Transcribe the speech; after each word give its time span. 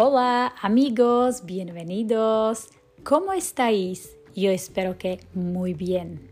Hola 0.00 0.54
amigos, 0.62 1.42
bienvenidos. 1.44 2.70
¿Cómo 3.02 3.32
estáis? 3.32 4.14
Yo 4.32 4.52
espero 4.52 4.96
que 4.96 5.18
muy 5.34 5.74
bien. 5.74 6.30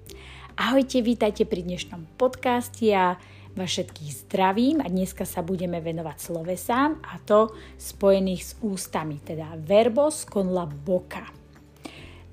Ahojte, 0.55 1.03
vítajte 1.03 1.43
pri 1.51 1.67
dnešnom 1.67 2.07
podcaste 2.15 2.95
a 2.95 3.19
vás 3.59 3.67
všetkých 3.67 4.13
zdravím 4.23 4.79
a 4.79 4.87
dneska 4.87 5.27
sa 5.27 5.43
budeme 5.43 5.83
venovať 5.83 6.15
slovesám 6.15 7.03
a 7.11 7.19
to 7.27 7.59
spojených 7.75 8.43
s 8.47 8.53
ústami, 8.63 9.19
teda 9.19 9.59
verbos 9.59 10.23
con 10.23 10.55
la 10.55 10.71
boca. 10.71 11.27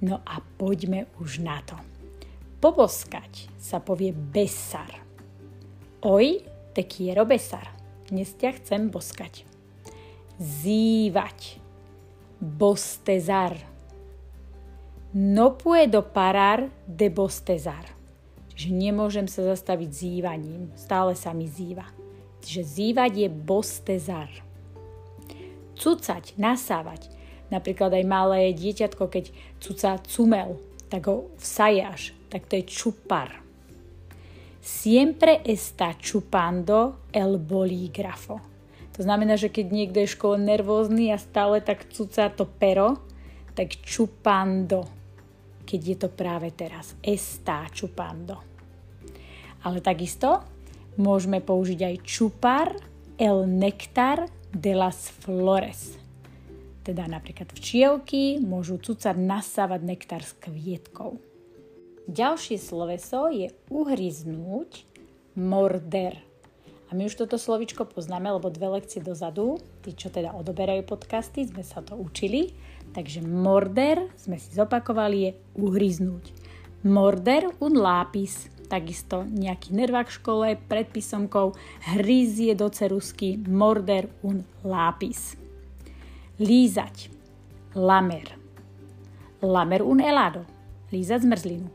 No 0.05 0.21
a 0.21 0.37
poďme 0.37 1.09
už 1.17 1.41
na 1.41 1.65
to. 1.65 1.73
Poboskať 2.61 3.49
sa 3.57 3.81
povie 3.81 4.13
besar. 4.13 5.01
Oj, 6.05 6.45
te 6.77 6.85
quiero 6.85 7.25
besar. 7.25 7.73
Dnes 8.05 8.37
ťa 8.37 8.61
chcem 8.61 8.93
boskať 8.93 9.49
zývať, 10.39 11.61
bostezar. 12.41 13.53
No 15.13 15.53
puedo 15.53 16.01
parar 16.01 16.69
de 16.89 17.09
bostezar. 17.09 17.85
Čiže 18.53 18.69
nemôžem 18.73 19.25
sa 19.29 19.45
zastaviť 19.53 19.89
zývaním, 19.89 20.69
stále 20.77 21.13
sa 21.13 21.33
mi 21.33 21.45
zýva. 21.49 21.85
Čiže 22.41 22.61
zývať 22.65 23.11
je 23.25 23.29
bostezar. 23.29 24.29
Cucať, 25.73 26.37
nasávať. 26.37 27.09
Napríklad 27.49 27.93
aj 27.93 28.05
malé 28.05 28.53
dieťatko, 28.53 29.09
keď 29.09 29.25
cuca 29.61 30.01
cumel, 30.05 30.57
tak 30.89 31.09
ho 31.09 31.29
vsajáš, 31.37 32.13
tak 32.29 32.49
to 32.49 32.57
je 32.57 32.65
čupar. 32.65 33.41
Siempre 34.63 35.43
está 35.43 35.93
chupando 35.99 37.09
el 37.11 37.37
bolígrafo 37.37 38.52
to 38.93 39.01
znamená, 39.01 39.35
že 39.41 39.49
keď 39.49 39.65
niekto 39.73 39.97
je 40.05 40.09
v 40.09 40.15
škole 40.15 40.37
nervózny 40.37 41.09
a 41.09 41.17
stále 41.17 41.65
tak 41.65 41.89
cuca 41.89 42.29
to 42.29 42.45
pero, 42.45 43.01
tak 43.57 43.81
čupando, 43.81 44.85
keď 45.65 45.81
je 45.81 45.97
to 45.97 46.09
práve 46.13 46.53
teraz. 46.53 46.93
Está 47.01 47.65
čupando. 47.73 48.37
Ale 49.65 49.81
takisto 49.81 50.45
môžeme 51.01 51.41
použiť 51.41 51.79
aj 51.81 51.95
čupar 52.05 52.67
el 53.17 53.49
nektar 53.49 54.29
de 54.53 54.73
las 54.77 55.09
flores. 55.09 55.97
Teda 56.83 57.07
napríklad 57.07 57.49
včielky 57.55 58.43
môžu 58.43 58.77
cucať 58.77 59.15
nasávať 59.15 59.81
nektar 59.87 60.21
s 60.21 60.35
kvietkov. 60.37 61.17
Ďalšie 62.11 62.59
sloveso 62.59 63.31
je 63.31 63.47
uhryznúť, 63.71 64.83
morder 65.39 66.19
a 66.93 66.95
my 66.95 67.09
už 67.09 67.25
toto 67.25 67.41
slovičko 67.41 67.89
poznáme, 67.89 68.29
lebo 68.29 68.53
dve 68.53 68.77
lekcie 68.77 69.01
dozadu, 69.01 69.57
tí, 69.81 69.97
čo 69.97 70.13
teda 70.13 70.37
odoberajú 70.37 70.85
podcasty, 70.85 71.41
sme 71.41 71.65
sa 71.65 71.81
to 71.81 71.97
učili. 71.97 72.53
Takže 72.93 73.25
morder, 73.25 74.13
sme 74.13 74.37
si 74.37 74.53
zopakovali, 74.53 75.17
je 75.25 75.31
uhryznúť. 75.57 76.29
Morder 76.85 77.49
un 77.57 77.81
lápis, 77.81 78.45
takisto 78.69 79.25
nejaký 79.25 79.73
nervák 79.73 80.05
v 80.05 80.17
škole 80.21 80.47
pred 80.69 80.85
písomkou 80.93 81.57
hryzie 81.97 82.53
do 82.53 82.69
cerusky 82.69 83.41
morder 83.41 84.13
un 84.21 84.45
lápis. 84.61 85.33
Lízať, 86.37 87.09
lamer. 87.73 88.37
Lamer 89.41 89.81
un 89.81 89.97
helado, 89.97 90.45
lízať 90.93 91.25
zmrzlinu. 91.25 91.73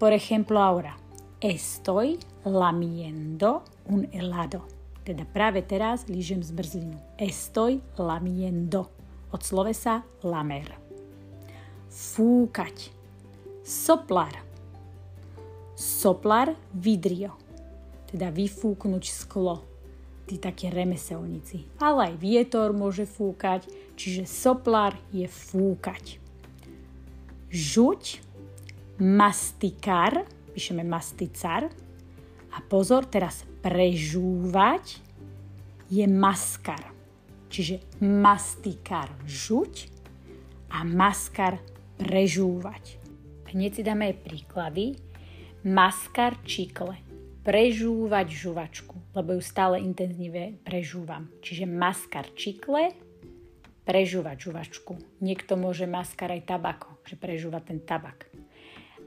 Por 0.00 0.16
ejemplo 0.16 0.56
ahora, 0.56 0.96
estoy 1.40 2.18
lamiendo 2.44 3.62
un 3.86 4.08
helado. 4.12 4.64
Teda 5.04 5.22
práve 5.22 5.62
teraz 5.62 6.08
lížem 6.10 6.42
zmrzlinu. 6.42 6.98
Estoy 7.18 7.78
lamiendo. 7.94 8.90
Od 9.30 9.42
slovesa 9.42 10.02
lamer. 10.26 10.74
Fúkať. 11.90 12.90
Soplar. 13.62 14.34
Soplar 15.76 16.56
vidrio. 16.74 17.38
Teda 18.10 18.34
vyfúknuť 18.34 19.04
sklo. 19.06 19.62
Tí 20.26 20.42
také 20.42 20.74
remeselníci. 20.74 21.70
Ale 21.78 22.10
aj 22.10 22.14
vietor 22.18 22.74
môže 22.74 23.06
fúkať, 23.06 23.70
čiže 23.94 24.26
soplar 24.26 24.98
je 25.14 25.30
fúkať. 25.30 26.18
Žuť, 27.46 28.18
mastikar, 28.98 30.26
píšeme 30.56 30.80
masticar, 30.80 31.68
a 32.56 32.64
pozor, 32.64 33.04
teraz 33.04 33.44
prežúvať 33.60 35.04
je 35.92 36.08
maskar. 36.08 36.80
Čiže 37.52 38.00
mastikar 38.00 39.12
žuť 39.28 39.92
a 40.72 40.80
maskar 40.82 41.60
prežúvať. 42.00 42.96
Hneď 43.52 43.70
si 43.70 43.82
dáme 43.84 44.08
aj 44.08 44.16
príklady. 44.24 44.84
Maskar 45.68 46.40
čikle. 46.48 46.96
Prežúvať 47.46 48.26
žuvačku, 48.26 49.14
lebo 49.14 49.38
ju 49.38 49.42
stále 49.44 49.78
intenzíve 49.78 50.58
prežúvam. 50.66 51.30
Čiže 51.46 51.62
maskar 51.62 52.26
čikle, 52.34 52.90
prežúvať 53.86 54.50
žuvačku. 54.50 54.98
Niekto 55.22 55.54
môže 55.54 55.86
maskar 55.86 56.34
aj 56.34 56.42
tabako, 56.42 56.98
že 57.06 57.14
prežúva 57.14 57.62
ten 57.62 57.78
tabak. 57.78 58.26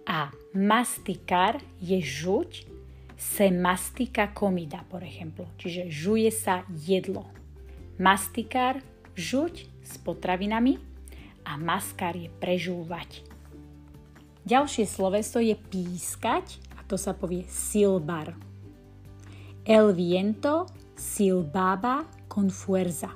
A 0.09 0.33
mastikar 0.57 1.61
je 1.77 2.01
žuť, 2.01 2.65
se 3.13 3.51
mastika 3.53 4.33
comida, 4.33 4.81
por 4.89 5.05
ejemplo. 5.05 5.45
Čiže 5.61 5.93
žuje 5.93 6.33
sa 6.33 6.65
jedlo. 6.73 7.29
Mastikár, 8.01 8.81
žuť 9.13 9.69
s 9.85 10.01
potravinami 10.01 10.81
a 11.45 11.61
maskár 11.61 12.17
je 12.17 12.31
prežúvať. 12.41 13.21
Ďalšie 14.49 14.89
sloveso 14.89 15.37
je 15.37 15.53
pískať 15.53 16.57
a 16.73 16.81
to 16.89 16.97
sa 16.97 17.13
povie 17.13 17.45
silbar. 17.45 18.33
El 19.61 19.93
viento 19.93 20.65
silbaba 20.97 22.07
con 22.25 22.49
fuerza. 22.49 23.13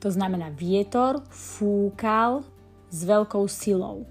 To 0.00 0.08
znamená 0.08 0.48
vietor 0.48 1.20
fúkal 1.28 2.40
s 2.88 3.04
veľkou 3.04 3.44
silou. 3.50 4.08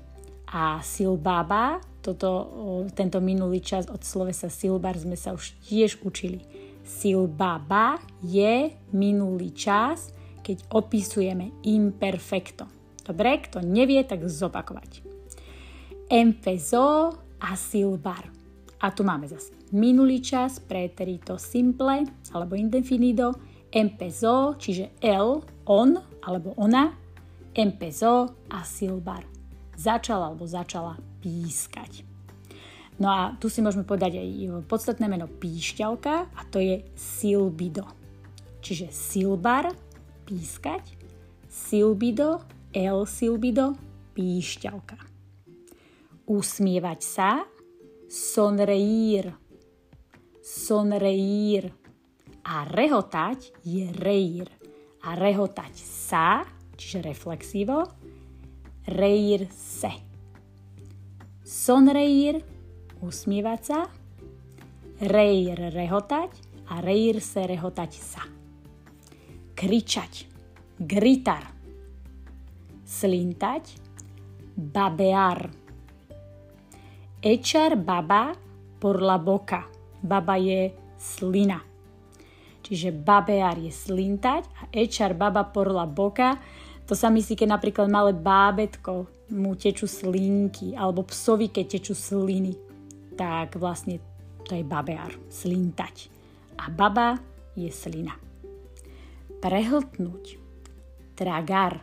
A 0.52 0.84
silbaba 0.84 1.80
toto, 2.02 2.50
tento 2.98 3.22
minulý 3.22 3.62
čas 3.62 3.86
od 3.88 4.02
slovesa 4.02 4.50
silbar 4.50 4.98
sme 4.98 5.16
sa 5.16 5.38
už 5.38 5.54
tiež 5.70 6.02
učili. 6.02 6.42
Silbaba 6.82 8.02
je 8.26 8.74
minulý 8.92 9.54
čas, 9.54 10.10
keď 10.42 10.66
opisujeme 10.74 11.62
imperfecto. 11.62 12.66
Dobre, 13.06 13.38
kto 13.46 13.62
nevie, 13.62 14.02
tak 14.02 14.26
zopakovať. 14.26 15.06
Empezó 16.10 17.14
a 17.38 17.54
silbar. 17.54 18.28
A 18.82 18.90
tu 18.90 19.06
máme 19.06 19.30
zase 19.30 19.54
minulý 19.72 20.20
čas, 20.20 20.60
preterito 20.60 21.38
simple 21.38 22.04
alebo 22.34 22.58
indefinido. 22.58 23.38
Empezó, 23.72 24.60
čiže 24.60 24.92
el, 25.00 25.46
on 25.64 25.96
alebo 26.26 26.52
ona. 26.60 26.92
Empezó 27.56 28.36
a 28.52 28.66
silbar. 28.68 29.31
Začal 29.82 30.22
alebo 30.22 30.46
začala 30.46 31.02
pískať. 31.26 32.06
No 33.02 33.10
a 33.10 33.34
tu 33.42 33.50
si 33.50 33.66
môžeme 33.66 33.82
povedať 33.82 34.22
aj 34.22 34.62
podstatné 34.70 35.10
meno 35.10 35.26
píšťalka 35.26 36.30
a 36.30 36.42
to 36.54 36.62
je 36.62 36.86
silbido. 36.94 37.90
Čiže 38.62 38.94
silbar, 38.94 39.74
pískať, 40.30 40.86
silbido, 41.50 42.46
el 42.78 43.10
silbido, 43.10 43.74
píšťalka. 44.14 45.02
Usmievať 46.30 47.00
sa, 47.02 47.42
sonreír, 48.06 49.34
sonreír. 50.46 51.74
A 52.46 52.70
rehotať 52.70 53.66
je 53.66 53.90
reír. 53.98 54.46
A 55.02 55.18
rehotať 55.18 55.74
sa, 55.74 56.46
čiže 56.78 57.02
reflexívo, 57.02 57.90
reír 58.92 59.48
se 59.52 60.12
sonreír, 61.52 62.40
usmievať 63.04 63.62
sa, 63.62 63.80
reír 65.04 65.60
rehotať 65.76 66.32
a 66.72 66.80
reír 66.80 67.20
se 67.20 67.44
rehotať 67.44 67.92
sa. 68.00 68.24
Kričať, 69.52 70.26
gritar, 70.80 71.44
slintať, 72.88 73.78
babear. 74.56 75.52
Echar 77.22 77.78
baba 77.78 78.34
por 78.82 78.98
la 79.04 79.22
boca. 79.22 79.68
Baba 80.02 80.40
je 80.42 80.74
slina. 80.98 81.62
Čiže 82.66 82.90
babear 82.90 83.60
je 83.62 83.70
slintať 83.70 84.44
a 84.50 84.64
echar 84.74 85.14
baba 85.14 85.46
por 85.46 85.70
la 85.70 85.86
boca 85.86 86.42
to 86.92 87.00
sa 87.00 87.08
myslí, 87.08 87.40
keď 87.40 87.56
napríklad 87.56 87.88
malé 87.88 88.12
bábetko 88.12 89.08
mu 89.32 89.56
tečú 89.56 89.88
slinky, 89.88 90.76
alebo 90.76 91.08
psovi, 91.08 91.48
keď 91.48 91.80
tečú 91.80 91.96
sliny. 91.96 92.52
Tak 93.16 93.56
vlastne 93.56 94.04
to 94.44 94.60
je 94.60 94.64
babeár, 94.68 95.16
slintať. 95.32 96.12
A 96.60 96.68
baba 96.68 97.16
je 97.56 97.72
slina. 97.72 98.12
Prehltnúť, 99.40 100.36
tragar. 101.16 101.80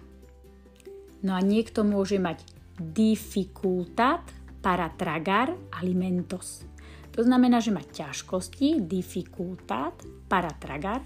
No 1.24 1.32
a 1.32 1.40
niekto 1.40 1.88
môže 1.88 2.20
mať 2.20 2.44
dificultad 2.76 4.20
para 4.60 4.92
tragar 4.92 5.56
alimentos. 5.80 6.68
To 7.16 7.24
znamená, 7.24 7.64
že 7.64 7.72
má 7.72 7.80
ťažkosti, 7.80 8.84
dificultad 8.84 9.96
para 10.28 10.52
tragar, 10.60 11.00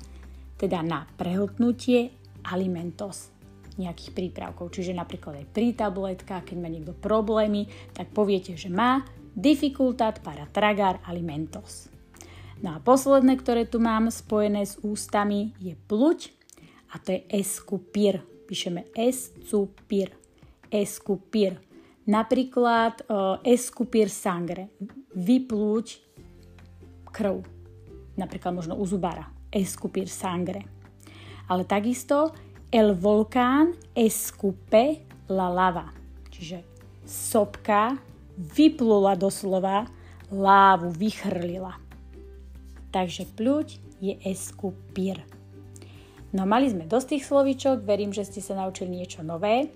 teda 0.59 0.83
na 0.83 1.07
prehltnutie 1.07 2.11
alimentos 2.51 3.31
nejakých 3.81 4.13
prípravkov. 4.13 4.73
Čiže 4.73 4.97
napríklad 4.97 5.45
aj 5.45 5.47
pri 5.53 5.73
tabletkách, 5.73 6.53
keď 6.53 6.57
má 6.61 6.69
niekto 6.69 6.93
problémy, 6.93 7.69
tak 7.93 8.13
poviete, 8.13 8.57
že 8.57 8.69
má 8.69 9.05
dificultad 9.33 10.21
para 10.21 10.45
tragar 10.51 11.01
alimentos. 11.09 11.89
No 12.63 12.77
a 12.77 12.79
posledné, 12.79 13.35
ktoré 13.41 13.67
tu 13.67 13.83
mám 13.83 14.07
spojené 14.13 14.63
s 14.63 14.79
ústami, 14.87 15.51
je 15.59 15.75
pluť 15.75 16.31
a 16.95 17.01
to 17.01 17.17
je 17.17 17.21
escupir. 17.35 18.23
Píšeme 18.47 18.93
escupir. 18.95 20.15
Escupir. 20.71 21.59
Napríklad 22.07 23.07
uh, 23.09 23.39
escupir 23.43 24.07
sangre. 24.13 24.71
Vyplúť 25.17 25.87
krv. 27.11 27.43
Napríklad 28.15 28.53
možno 28.55 28.79
u 28.79 28.85
zubara. 28.87 29.27
Escupir 29.51 30.07
sangre. 30.07 30.63
Ale 31.51 31.67
takisto 31.67 32.31
el 32.73 32.97
volcán 32.97 33.77
escupe 33.93 35.05
la 35.29 35.53
lava. 35.53 35.93
Čiže 36.33 36.65
sopka 37.05 38.01
vyplula 38.33 39.13
doslova, 39.13 39.85
lávu 40.33 40.89
vychrlila. 40.97 41.77
Takže 42.89 43.29
pľuť 43.37 43.69
je 44.01 44.17
escupir. 44.25 45.21
No 46.33 46.49
mali 46.49 46.73
sme 46.73 46.89
dosť 46.89 47.07
tých 47.13 47.29
slovíčok, 47.29 47.85
verím, 47.85 48.17
že 48.17 48.25
ste 48.25 48.41
sa 48.41 48.57
naučili 48.57 48.89
niečo 48.89 49.21
nové. 49.21 49.69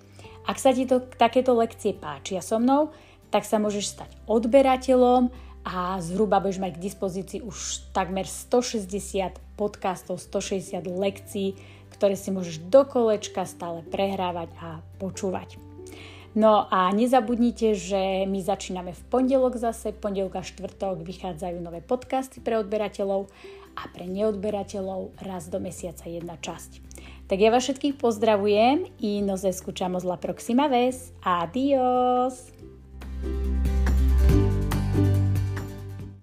Ak 0.49 0.57
sa 0.57 0.73
ti 0.73 0.89
to, 0.89 1.05
takéto 1.05 1.53
lekcie 1.53 1.93
páčia 1.93 2.41
so 2.41 2.57
mnou, 2.57 2.89
tak 3.29 3.45
sa 3.45 3.61
môžeš 3.61 3.93
stať 3.93 4.09
odberateľom 4.25 5.29
a 5.69 6.01
zhruba 6.01 6.41
budeš 6.41 6.63
mať 6.63 6.79
k 6.79 6.83
dispozícii 6.89 7.39
už 7.45 7.91
takmer 7.93 8.25
160 8.25 9.37
podcastov, 9.53 10.17
160 10.17 10.81
lekcií, 10.87 11.59
ktoré 11.93 12.15
si 12.19 12.29
môžeš 12.33 12.63
do 12.67 12.83
kolečka 12.83 13.47
stále 13.47 13.83
prehrávať 13.87 14.49
a 14.59 14.81
počúvať. 14.99 15.59
No 16.37 16.69
a 16.69 16.93
nezabudnite, 16.93 17.73
že 17.73 18.29
my 18.29 18.37
začíname 18.45 18.93
v 18.93 19.01
pondelok 19.09 19.57
zase, 19.57 19.89
pondelok 19.89 20.37
a 20.37 20.45
štvrtok 20.45 21.01
vychádzajú 21.01 21.57
nové 21.57 21.81
podcasty 21.81 22.45
pre 22.45 22.61
odberateľov 22.61 23.25
a 23.77 23.83
pre 23.89 24.05
neodberateľov 24.05 25.17
raz 25.21 25.49
do 25.49 25.57
mesiaca 25.57 26.05
jedna 26.05 26.37
časť. 26.37 26.81
Tak 27.27 27.37
ja 27.41 27.49
vás 27.51 27.65
všetkých 27.65 27.99
pozdravujem 27.99 28.87
i 29.03 29.19
nos 29.25 29.43
escuchamos 29.43 30.07
la 30.07 30.15
próxima 30.21 30.69
vez. 30.69 31.11
Adiós! 31.25 32.56